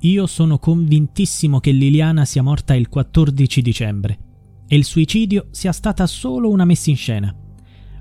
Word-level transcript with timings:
io 0.00 0.26
sono 0.26 0.58
convintissimo 0.58 1.58
che 1.58 1.72
Liliana 1.72 2.24
sia 2.24 2.42
morta 2.42 2.74
il 2.74 2.88
14 2.88 3.62
dicembre 3.62 4.18
e 4.68 4.76
il 4.76 4.84
suicidio 4.84 5.48
sia 5.50 5.72
stata 5.72 6.06
solo 6.06 6.50
una 6.50 6.64
messa 6.64 6.90
in 6.90 6.96
scena. 6.96 7.34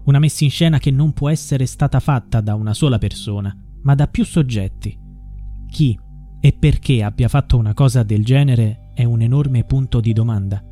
Una 0.04 0.20
messa 0.20 0.44
in 0.44 0.52
scena 0.52 0.78
che 0.78 0.92
non 0.92 1.14
può 1.14 1.30
essere 1.30 1.66
stata 1.66 2.00
fatta 2.00 2.40
da 2.40 2.54
una 2.54 2.74
sola 2.74 2.98
persona, 3.00 3.56
ma 3.82 3.96
da 3.96 4.08
più 4.08 4.24
soggetti. 4.26 4.98
Chi 5.70 5.98
e 6.40 6.54
perché 6.54 7.02
abbia 7.02 7.28
fatto 7.30 7.58
una 7.58 7.74
cosa 7.74 8.04
del 8.04 8.24
genere 8.24 8.92
è 8.94 9.04
un 9.04 9.22
enorme 9.22 9.64
punto 9.64 10.00
di 10.00 10.14
domanda. 10.14 10.64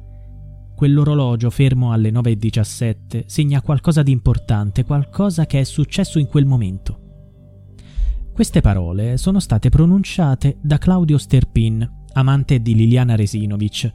Quell'orologio 0.75 1.49
fermo 1.49 1.91
alle 1.91 2.11
9.17 2.11 3.23
segna 3.25 3.61
qualcosa 3.61 4.03
di 4.03 4.11
importante, 4.11 4.83
qualcosa 4.83 5.45
che 5.47 5.59
è 5.59 5.63
successo 5.63 6.19
in 6.19 6.27
quel 6.27 6.45
momento. 6.45 7.04
Queste 8.35 8.59
parole 8.59 9.15
sono 9.15 9.39
state 9.39 9.69
pronunciate 9.69 10.57
da 10.59 10.77
Claudio 10.77 11.17
Sterpin, 11.17 11.89
amante 12.15 12.61
di 12.61 12.75
Liliana 12.75 13.15
Resinovic, 13.15 13.89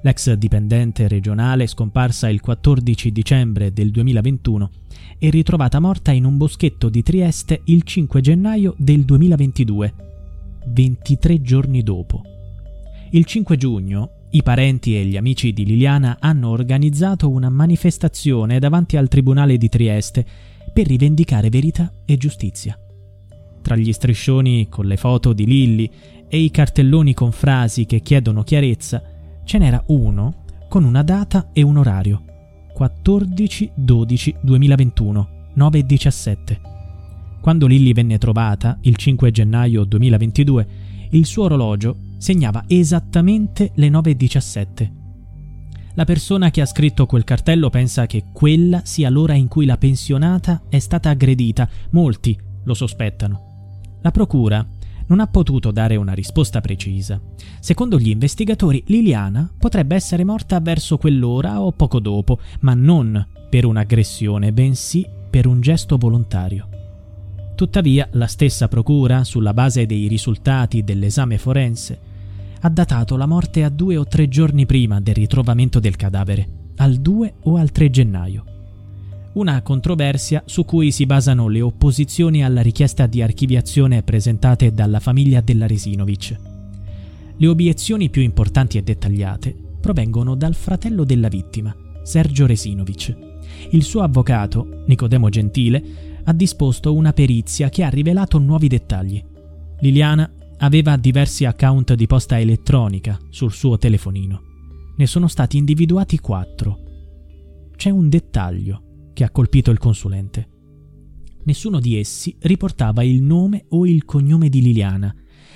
l'ex 0.00 0.32
dipendente 0.32 1.08
regionale 1.08 1.66
scomparsa 1.66 2.30
il 2.30 2.40
14 2.40 3.12
dicembre 3.12 3.70
del 3.74 3.90
2021 3.90 4.70
e 5.18 5.28
ritrovata 5.28 5.78
morta 5.78 6.10
in 6.10 6.24
un 6.24 6.38
boschetto 6.38 6.88
di 6.88 7.02
Trieste 7.02 7.60
il 7.66 7.82
5 7.82 8.22
gennaio 8.22 8.74
del 8.78 9.04
2022, 9.04 9.94
23 10.68 11.42
giorni 11.42 11.82
dopo. 11.82 12.22
Il 13.10 13.26
5 13.26 13.56
giugno 13.58 14.10
i 14.30 14.42
parenti 14.42 14.96
e 14.96 15.04
gli 15.04 15.18
amici 15.18 15.52
di 15.52 15.66
Liliana 15.66 16.16
hanno 16.18 16.48
organizzato 16.48 17.28
una 17.28 17.50
manifestazione 17.50 18.58
davanti 18.58 18.96
al 18.96 19.08
Tribunale 19.08 19.58
di 19.58 19.68
Trieste 19.68 20.24
per 20.72 20.86
rivendicare 20.86 21.50
verità 21.50 21.92
e 22.06 22.16
giustizia. 22.16 22.74
Tra 23.62 23.76
gli 23.76 23.92
striscioni 23.92 24.68
con 24.68 24.86
le 24.86 24.96
foto 24.96 25.32
di 25.32 25.46
Lilli 25.46 25.88
e 26.28 26.38
i 26.38 26.50
cartelloni 26.50 27.14
con 27.14 27.30
frasi 27.32 27.86
che 27.86 28.00
chiedono 28.00 28.42
chiarezza, 28.42 29.02
ce 29.44 29.58
n'era 29.58 29.84
uno 29.88 30.44
con 30.68 30.84
una 30.84 31.02
data 31.02 31.50
e 31.52 31.62
un 31.62 31.76
orario. 31.76 32.24
14-12-2021, 32.78 35.26
9.17. 35.56 36.60
Quando 37.40 37.66
Lilli 37.66 37.92
venne 37.92 38.18
trovata, 38.18 38.78
il 38.82 38.96
5 38.96 39.30
gennaio 39.30 39.84
2022, 39.84 40.66
il 41.10 41.26
suo 41.26 41.44
orologio 41.44 41.96
segnava 42.18 42.64
esattamente 42.66 43.70
le 43.74 43.88
9.17. 43.88 45.00
La 45.94 46.04
persona 46.04 46.50
che 46.50 46.62
ha 46.62 46.66
scritto 46.66 47.04
quel 47.04 47.24
cartello 47.24 47.68
pensa 47.68 48.06
che 48.06 48.24
quella 48.32 48.80
sia 48.84 49.10
l'ora 49.10 49.34
in 49.34 49.48
cui 49.48 49.66
la 49.66 49.76
pensionata 49.76 50.62
è 50.70 50.78
stata 50.78 51.10
aggredita, 51.10 51.68
molti 51.90 52.34
lo 52.64 52.72
sospettano. 52.72 53.51
La 54.02 54.10
procura 54.10 54.66
non 55.06 55.20
ha 55.20 55.26
potuto 55.26 55.70
dare 55.70 55.96
una 55.96 56.12
risposta 56.12 56.60
precisa. 56.60 57.20
Secondo 57.60 57.98
gli 57.98 58.08
investigatori, 58.08 58.82
Liliana 58.86 59.50
potrebbe 59.58 59.94
essere 59.94 60.24
morta 60.24 60.60
verso 60.60 60.96
quell'ora 60.96 61.60
o 61.60 61.72
poco 61.72 62.00
dopo, 62.00 62.38
ma 62.60 62.74
non 62.74 63.26
per 63.48 63.64
un'aggressione, 63.64 64.52
bensì 64.52 65.06
per 65.30 65.46
un 65.46 65.60
gesto 65.60 65.96
volontario. 65.96 66.68
Tuttavia, 67.54 68.08
la 68.12 68.26
stessa 68.26 68.68
procura, 68.68 69.24
sulla 69.24 69.54
base 69.54 69.86
dei 69.86 70.08
risultati 70.08 70.82
dell'esame 70.82 71.38
forense, 71.38 72.00
ha 72.60 72.68
datato 72.68 73.16
la 73.16 73.26
morte 73.26 73.64
a 73.64 73.68
due 73.68 73.96
o 73.96 74.06
tre 74.06 74.28
giorni 74.28 74.66
prima 74.66 75.00
del 75.00 75.14
ritrovamento 75.14 75.78
del 75.80 75.96
cadavere, 75.96 76.48
al 76.76 76.96
2 76.96 77.34
o 77.42 77.56
al 77.56 77.70
3 77.70 77.90
gennaio. 77.90 78.44
Una 79.34 79.62
controversia 79.62 80.42
su 80.44 80.64
cui 80.64 80.90
si 80.90 81.06
basano 81.06 81.48
le 81.48 81.62
opposizioni 81.62 82.44
alla 82.44 82.60
richiesta 82.60 83.06
di 83.06 83.22
archiviazione 83.22 84.02
presentate 84.02 84.72
dalla 84.72 85.00
famiglia 85.00 85.40
della 85.40 85.66
Resinovic. 85.66 86.38
Le 87.36 87.46
obiezioni 87.46 88.10
più 88.10 88.22
importanti 88.22 88.78
e 88.78 88.82
dettagliate 88.82 89.56
provengono 89.80 90.34
dal 90.34 90.54
fratello 90.54 91.04
della 91.04 91.28
vittima, 91.28 91.74
Sergio 92.02 92.46
Resinovic. 92.46 93.16
Il 93.70 93.82
suo 93.82 94.02
avvocato, 94.02 94.84
Nicodemo 94.86 95.28
Gentile, 95.28 95.82
ha 96.24 96.32
disposto 96.32 96.94
una 96.94 97.12
perizia 97.12 97.68
che 97.68 97.82
ha 97.82 97.88
rivelato 97.88 98.38
nuovi 98.38 98.68
dettagli. 98.68 99.24
Liliana 99.80 100.30
Aveva 100.62 100.96
diversi 100.96 101.44
account 101.44 101.94
di 101.94 102.06
posta 102.06 102.38
elettronica 102.38 103.18
sul 103.30 103.52
suo 103.52 103.78
telefonino. 103.78 104.42
Ne 104.96 105.06
sono 105.08 105.26
stati 105.26 105.56
individuati 105.56 106.20
quattro. 106.20 106.78
C'è 107.74 107.90
un 107.90 108.08
dettaglio 108.08 108.91
che 109.12 109.24
ha 109.24 109.30
colpito 109.30 109.70
il 109.70 109.78
consulente. 109.78 110.48
Nessuno 111.44 111.80
di 111.80 111.98
essi 111.98 112.36
riportava 112.40 113.02
il 113.02 113.22
nome 113.22 113.64
o 113.70 113.86
il 113.86 114.04
cognome 114.04 114.48
di 114.48 114.62
Liliana. 114.62 115.14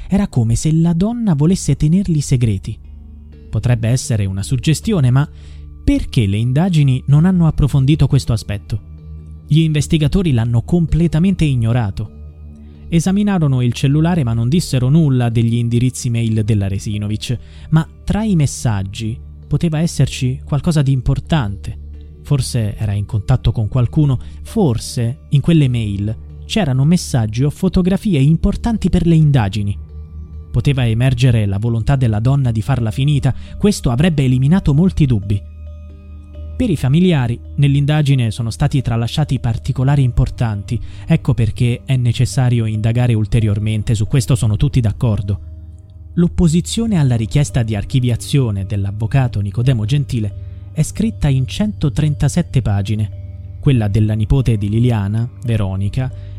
Era 0.09 0.29
come 0.29 0.55
se 0.55 0.73
la 0.73 0.93
donna 0.93 1.35
volesse 1.35 1.77
tenerli 1.77 2.21
segreti. 2.21 2.79
Potrebbe 3.49 3.89
essere 3.89 4.25
una 4.25 4.43
suggestione, 4.43 5.11
ma 5.11 5.29
perché 5.85 6.27
le 6.27 6.37
indagini 6.37 7.03
non 7.07 7.25
hanno 7.25 7.47
approfondito 7.47 8.07
questo 8.07 8.33
aspetto? 8.33 8.95
Gli 9.47 9.61
investigatori 9.61 10.33
l'hanno 10.33 10.63
completamente 10.63 11.45
ignorato 11.45 12.17
Esaminarono 12.89 13.63
il 13.63 13.73
cellulare 13.73 14.23
ma 14.23 14.33
non 14.33 14.49
dissero 14.49 14.89
nulla 14.89 15.29
degli 15.29 15.55
indirizzi 15.55 16.09
mail 16.09 16.45
della 16.45 16.69
Resinovic, 16.69 17.37
ma 17.71 17.87
tra 18.05 18.23
i 18.23 18.37
messaggi 18.37 19.19
poteva 19.49 19.81
esserci 19.81 20.41
qualcosa 20.45 20.83
di 20.83 20.93
importante. 20.93 21.86
Forse 22.27 22.75
era 22.77 22.91
in 22.91 23.07
contatto 23.07 23.53
con 23.53 23.69
qualcuno, 23.69 24.19
forse 24.43 25.27
in 25.29 25.41
quelle 25.41 25.69
mail 25.69 26.13
c'erano 26.45 26.85
messaggi 26.85 27.45
o 27.45 27.51
fotografie 27.51 28.19
importanti 28.19 28.91
per 28.91 29.07
le 29.07 29.15
indagini. 29.15 29.79
Poteva 30.51 30.85
emergere 30.89 31.47
la 31.47 31.61
volontà 31.61 31.95
della 31.95 32.19
donna 32.19 32.51
di 32.51 32.63
farla 32.63 32.91
finita, 32.91 33.33
questo 33.57 33.91
avrebbe 33.91 34.25
eliminato 34.25 34.75
molti 34.75 35.07
dubbi. 35.07 35.41
Per 36.57 36.69
i 36.69 36.75
familiari, 36.75 37.39
nell'indagine 37.59 38.33
sono 38.33 38.51
stati 38.51 38.83
tralasciati 38.83 39.39
particolari 39.39 40.03
importanti, 40.03 40.81
ecco 41.07 41.33
perché 41.33 41.83
è 41.85 41.95
necessario 41.95 42.67
indagare 42.67 43.15
ulteriormente, 43.15 43.95
su 43.95 44.09
questo 44.09 44.35
sono 44.35 44.57
tutti 44.57 44.81
d'accordo. 44.81 45.41
L'opposizione 46.15 46.99
alla 46.99 47.15
richiesta 47.15 47.63
di 47.63 47.77
archiviazione 47.77 48.67
dell'avvocato 48.67 49.41
Nicodemo 49.41 49.85
Gentile 49.85 50.55
è 50.77 50.83
scritta 50.83 51.29
in 51.29 51.47
137 51.47 52.61
pagine. 52.61 53.57
Quella 53.61 53.89
della 53.89 54.13
nipote 54.13 54.59
di 54.59 54.69
Liliana, 54.69 55.27
Veronica, 55.45 56.13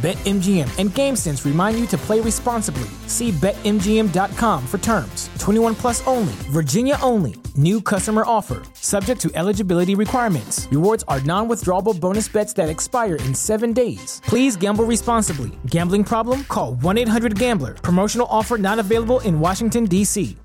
BetMGM 0.00 0.78
and 0.78 0.88
GameSense 0.90 1.44
remind 1.44 1.78
you 1.78 1.84
to 1.88 1.98
play 1.98 2.20
responsibly. 2.20 2.88
See 3.06 3.32
BetMGM.com 3.32 4.66
for 4.66 4.78
terms. 4.78 5.28
21 5.38 5.74
plus 5.74 6.06
only, 6.06 6.32
Virginia 6.48 6.96
only. 7.02 7.34
New 7.54 7.82
customer 7.82 8.22
offer, 8.24 8.62
subject 8.72 9.20
to 9.20 9.30
eligibility 9.34 9.94
requirements. 9.94 10.66
Rewards 10.70 11.04
are 11.06 11.20
non 11.26 11.48
withdrawable 11.48 11.92
bonus 11.92 12.28
bets 12.28 12.54
that 12.54 12.70
expire 12.70 13.16
in 13.26 13.34
seven 13.34 13.74
days. 13.74 14.22
Please 14.24 14.56
gamble 14.56 14.86
responsibly. 14.86 15.50
Gambling 15.66 16.04
problem? 16.04 16.44
Call 16.48 16.76
1 16.80 16.96
800 16.96 17.38
Gambler. 17.38 17.74
Promotional 17.82 18.26
offer 18.30 18.56
not 18.56 18.78
available 18.78 19.20
in 19.24 19.38
Washington, 19.38 19.84
D.C. 19.84 20.36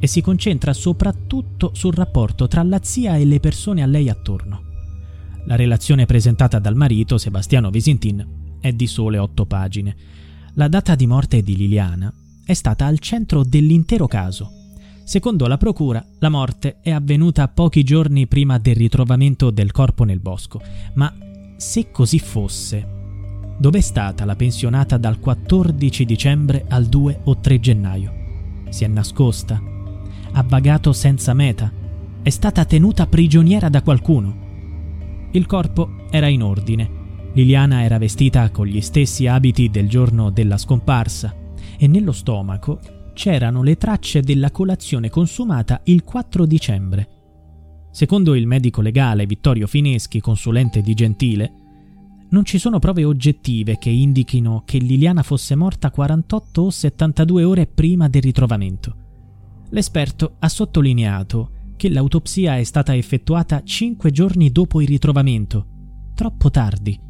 E 0.00 0.06
si 0.08 0.20
concentra 0.20 0.72
soprattutto 0.72 1.70
sul 1.72 1.92
rapporto 1.92 2.48
tra 2.48 2.64
la 2.64 2.80
zia 2.82 3.16
e 3.16 3.24
le 3.24 3.38
persone 3.38 3.82
a 3.82 3.86
lei 3.86 4.08
attorno. 4.08 4.62
La 5.46 5.56
relazione 5.56 6.04
presentata 6.04 6.58
dal 6.58 6.74
marito, 6.74 7.16
Sebastiano 7.16 7.70
Visintin, 7.70 8.37
è 8.60 8.72
di 8.72 8.86
sole 8.86 9.18
otto 9.18 9.46
pagine. 9.46 9.96
La 10.54 10.68
data 10.68 10.94
di 10.94 11.06
morte 11.06 11.42
di 11.42 11.56
Liliana 11.56 12.12
è 12.44 12.54
stata 12.54 12.86
al 12.86 12.98
centro 12.98 13.44
dell'intero 13.44 14.06
caso. 14.06 14.52
Secondo 15.04 15.46
la 15.46 15.56
procura, 15.56 16.04
la 16.18 16.28
morte 16.28 16.78
è 16.80 16.90
avvenuta 16.90 17.48
pochi 17.48 17.82
giorni 17.82 18.26
prima 18.26 18.58
del 18.58 18.74
ritrovamento 18.74 19.50
del 19.50 19.70
corpo 19.70 20.04
nel 20.04 20.20
bosco. 20.20 20.60
Ma 20.94 21.14
se 21.56 21.90
così 21.90 22.18
fosse, 22.18 22.86
dov'è 23.58 23.80
stata 23.80 24.24
la 24.24 24.36
pensionata 24.36 24.96
dal 24.96 25.18
14 25.18 26.04
dicembre 26.04 26.64
al 26.68 26.86
2 26.86 27.20
o 27.24 27.38
3 27.38 27.60
gennaio? 27.60 28.12
Si 28.68 28.84
è 28.84 28.86
nascosta? 28.86 29.62
Ha 30.32 30.42
vagato 30.42 30.92
senza 30.92 31.32
meta? 31.34 31.72
È 32.20 32.30
stata 32.30 32.64
tenuta 32.64 33.06
prigioniera 33.06 33.68
da 33.68 33.82
qualcuno. 33.82 34.36
Il 35.30 35.46
corpo 35.46 36.06
era 36.10 36.28
in 36.28 36.42
ordine. 36.42 36.97
Liliana 37.34 37.82
era 37.82 37.98
vestita 37.98 38.50
con 38.50 38.66
gli 38.66 38.80
stessi 38.80 39.26
abiti 39.26 39.70
del 39.70 39.88
giorno 39.88 40.30
della 40.30 40.56
scomparsa 40.56 41.34
e 41.78 41.86
nello 41.86 42.12
stomaco 42.12 42.80
c'erano 43.14 43.62
le 43.62 43.76
tracce 43.76 44.20
della 44.22 44.50
colazione 44.50 45.10
consumata 45.10 45.80
il 45.84 46.04
4 46.04 46.46
dicembre. 46.46 47.08
Secondo 47.90 48.34
il 48.34 48.46
medico 48.46 48.80
legale 48.80 49.26
Vittorio 49.26 49.66
Fineschi, 49.66 50.20
consulente 50.20 50.80
di 50.80 50.94
Gentile, 50.94 51.52
non 52.30 52.44
ci 52.44 52.58
sono 52.58 52.78
prove 52.78 53.04
oggettive 53.04 53.78
che 53.78 53.90
indichino 53.90 54.62
che 54.64 54.78
Liliana 54.78 55.22
fosse 55.22 55.54
morta 55.54 55.90
48 55.90 56.62
o 56.62 56.70
72 56.70 57.44
ore 57.44 57.66
prima 57.66 58.08
del 58.08 58.22
ritrovamento. 58.22 58.96
L'esperto 59.70 60.36
ha 60.38 60.48
sottolineato 60.48 61.50
che 61.76 61.88
l'autopsia 61.88 62.58
è 62.58 62.64
stata 62.64 62.94
effettuata 62.94 63.62
5 63.62 64.10
giorni 64.10 64.50
dopo 64.50 64.80
il 64.80 64.88
ritrovamento, 64.88 65.66
troppo 66.14 66.50
tardi. 66.50 67.06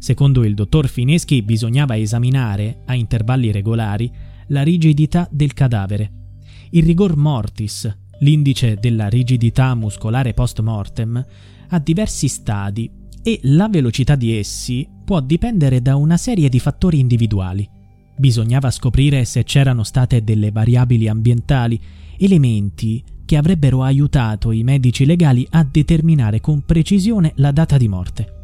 Secondo 0.00 0.44
il 0.44 0.54
dottor 0.54 0.88
Fineschi 0.88 1.42
bisognava 1.42 1.94
esaminare, 1.94 2.84
a 2.86 2.94
intervalli 2.94 3.52
regolari, 3.52 4.10
la 4.46 4.62
rigidità 4.62 5.28
del 5.30 5.52
cadavere. 5.52 6.38
Il 6.70 6.84
rigor 6.84 7.18
mortis, 7.18 7.86
l'indice 8.20 8.76
della 8.80 9.08
rigidità 9.08 9.74
muscolare 9.74 10.32
post 10.32 10.60
mortem, 10.60 11.22
ha 11.68 11.78
diversi 11.78 12.28
stadi 12.28 12.90
e 13.22 13.40
la 13.42 13.68
velocità 13.68 14.14
di 14.14 14.34
essi 14.34 14.88
può 15.04 15.20
dipendere 15.20 15.82
da 15.82 15.96
una 15.96 16.16
serie 16.16 16.48
di 16.48 16.58
fattori 16.58 16.98
individuali. 16.98 17.68
Bisognava 18.16 18.70
scoprire 18.70 19.26
se 19.26 19.44
c'erano 19.44 19.82
state 19.82 20.24
delle 20.24 20.50
variabili 20.50 21.08
ambientali, 21.08 21.78
elementi 22.16 23.04
che 23.26 23.36
avrebbero 23.36 23.82
aiutato 23.82 24.50
i 24.50 24.62
medici 24.62 25.04
legali 25.04 25.46
a 25.50 25.62
determinare 25.62 26.40
con 26.40 26.62
precisione 26.62 27.32
la 27.36 27.50
data 27.50 27.76
di 27.76 27.86
morte. 27.86 28.39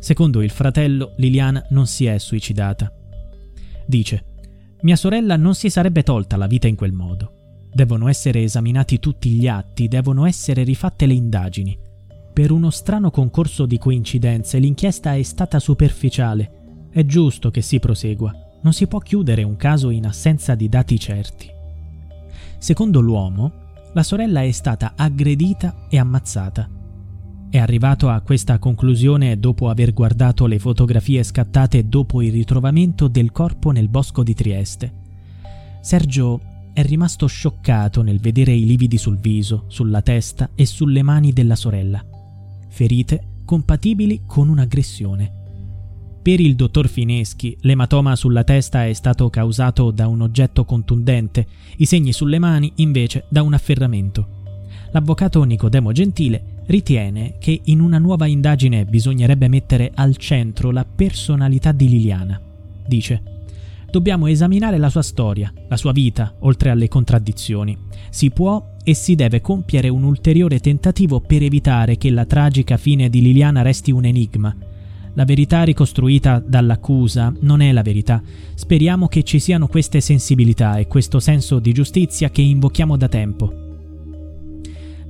Secondo 0.00 0.42
il 0.42 0.50
fratello, 0.50 1.12
Liliana 1.16 1.64
non 1.70 1.86
si 1.86 2.06
è 2.06 2.18
suicidata. 2.18 2.92
Dice 3.86 4.24
mia 4.82 4.96
sorella 4.96 5.36
non 5.36 5.54
si 5.54 5.68
sarebbe 5.68 6.02
tolta 6.02 6.38
la 6.38 6.46
vita 6.46 6.66
in 6.66 6.74
quel 6.74 6.92
modo. 6.92 7.32
Devono 7.72 8.08
essere 8.08 8.42
esaminati 8.42 8.98
tutti 8.98 9.28
gli 9.30 9.46
atti, 9.46 9.88
devono 9.88 10.24
essere 10.24 10.62
rifatte 10.62 11.04
le 11.04 11.12
indagini. 11.12 11.78
Per 12.32 12.50
uno 12.50 12.70
strano 12.70 13.10
concorso 13.10 13.66
di 13.66 13.76
coincidenze 13.76 14.58
l'inchiesta 14.58 15.14
è 15.14 15.22
stata 15.22 15.58
superficiale. 15.58 16.88
È 16.90 17.04
giusto 17.04 17.50
che 17.50 17.60
si 17.60 17.78
prosegua. 17.78 18.32
Non 18.62 18.72
si 18.72 18.86
può 18.86 18.98
chiudere 19.00 19.42
un 19.42 19.56
caso 19.56 19.90
in 19.90 20.06
assenza 20.06 20.54
di 20.54 20.68
dati 20.68 20.98
certi. 20.98 21.48
Secondo 22.58 23.00
l'uomo, 23.00 23.52
la 23.92 24.02
sorella 24.02 24.42
è 24.42 24.50
stata 24.50 24.94
aggredita 24.96 25.86
e 25.90 25.98
ammazzata. 25.98 26.79
È 27.50 27.58
arrivato 27.58 28.08
a 28.08 28.20
questa 28.20 28.60
conclusione 28.60 29.36
dopo 29.40 29.68
aver 29.70 29.92
guardato 29.92 30.46
le 30.46 30.60
fotografie 30.60 31.24
scattate 31.24 31.88
dopo 31.88 32.22
il 32.22 32.30
ritrovamento 32.30 33.08
del 33.08 33.32
corpo 33.32 33.72
nel 33.72 33.88
bosco 33.88 34.22
di 34.22 34.34
Trieste. 34.34 34.92
Sergio 35.80 36.40
è 36.72 36.84
rimasto 36.84 37.26
scioccato 37.26 38.02
nel 38.02 38.20
vedere 38.20 38.52
i 38.52 38.64
lividi 38.64 38.98
sul 38.98 39.18
viso, 39.18 39.64
sulla 39.66 40.00
testa 40.00 40.50
e 40.54 40.64
sulle 40.64 41.02
mani 41.02 41.32
della 41.32 41.56
sorella, 41.56 42.00
ferite 42.68 43.40
compatibili 43.44 44.22
con 44.26 44.48
un'aggressione. 44.48 45.32
Per 46.22 46.38
il 46.38 46.54
dottor 46.54 46.86
Fineschi, 46.86 47.56
l'ematoma 47.62 48.14
sulla 48.14 48.44
testa 48.44 48.86
è 48.86 48.92
stato 48.92 49.28
causato 49.28 49.90
da 49.90 50.06
un 50.06 50.20
oggetto 50.20 50.64
contundente, 50.64 51.48
i 51.78 51.84
segni 51.84 52.12
sulle 52.12 52.38
mani 52.38 52.74
invece 52.76 53.24
da 53.28 53.42
un 53.42 53.54
afferramento. 53.54 54.38
L'avvocato 54.92 55.42
Nicodemo 55.42 55.90
Gentile 55.90 56.59
ritiene 56.70 57.34
che 57.38 57.60
in 57.64 57.80
una 57.80 57.98
nuova 57.98 58.26
indagine 58.26 58.84
bisognerebbe 58.84 59.48
mettere 59.48 59.90
al 59.92 60.16
centro 60.16 60.70
la 60.70 60.84
personalità 60.84 61.72
di 61.72 61.88
Liliana. 61.88 62.40
Dice, 62.86 63.22
dobbiamo 63.90 64.28
esaminare 64.28 64.78
la 64.78 64.88
sua 64.88 65.02
storia, 65.02 65.52
la 65.68 65.76
sua 65.76 65.90
vita, 65.90 66.34
oltre 66.40 66.70
alle 66.70 66.86
contraddizioni. 66.86 67.76
Si 68.08 68.30
può 68.30 68.76
e 68.84 68.94
si 68.94 69.16
deve 69.16 69.40
compiere 69.40 69.88
un 69.88 70.04
ulteriore 70.04 70.60
tentativo 70.60 71.20
per 71.20 71.42
evitare 71.42 71.96
che 71.96 72.10
la 72.10 72.24
tragica 72.24 72.76
fine 72.76 73.10
di 73.10 73.20
Liliana 73.20 73.62
resti 73.62 73.90
un 73.90 74.04
enigma. 74.04 74.56
La 75.14 75.24
verità 75.24 75.64
ricostruita 75.64 76.38
dall'accusa 76.38 77.34
non 77.40 77.60
è 77.62 77.72
la 77.72 77.82
verità. 77.82 78.22
Speriamo 78.54 79.08
che 79.08 79.24
ci 79.24 79.40
siano 79.40 79.66
queste 79.66 80.00
sensibilità 80.00 80.76
e 80.76 80.86
questo 80.86 81.18
senso 81.18 81.58
di 81.58 81.72
giustizia 81.72 82.30
che 82.30 82.42
invochiamo 82.42 82.96
da 82.96 83.08
tempo. 83.08 83.69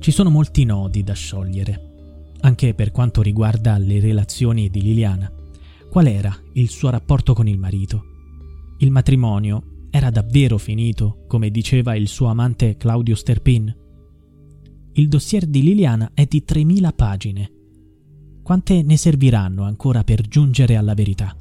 Ci 0.01 0.09
sono 0.09 0.31
molti 0.31 0.63
nodi 0.63 1.03
da 1.03 1.13
sciogliere, 1.13 2.33
anche 2.39 2.73
per 2.73 2.89
quanto 2.89 3.21
riguarda 3.21 3.77
le 3.77 3.99
relazioni 3.99 4.67
di 4.71 4.81
Liliana. 4.81 5.31
Qual 5.91 6.07
era 6.07 6.35
il 6.53 6.71
suo 6.71 6.89
rapporto 6.89 7.35
con 7.35 7.47
il 7.47 7.59
marito? 7.59 8.03
Il 8.79 8.89
matrimonio 8.89 9.85
era 9.91 10.09
davvero 10.09 10.57
finito, 10.57 11.25
come 11.27 11.51
diceva 11.51 11.93
il 11.93 12.07
suo 12.07 12.25
amante 12.25 12.77
Claudio 12.77 13.13
Sterpin? 13.13 13.77
Il 14.93 15.07
dossier 15.07 15.45
di 15.45 15.61
Liliana 15.61 16.09
è 16.15 16.25
di 16.25 16.43
3.000 16.47 16.95
pagine. 16.95 17.51
Quante 18.41 18.81
ne 18.81 18.97
serviranno 18.97 19.65
ancora 19.65 20.03
per 20.03 20.21
giungere 20.21 20.77
alla 20.77 20.95
verità? 20.95 21.37